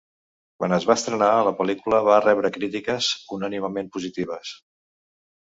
Quan 0.61 0.71
es 0.77 0.85
va 0.91 0.95
estrenar, 0.99 1.27
la 1.47 1.53
pel·lícula 1.59 1.99
va 2.07 2.15
rebre 2.25 2.51
crítiques 2.57 3.11
unànimement 3.39 3.93
positives. 3.99 4.57